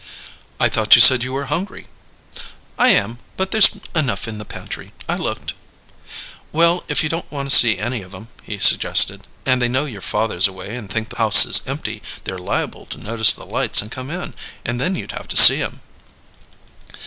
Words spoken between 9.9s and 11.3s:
father's away and think the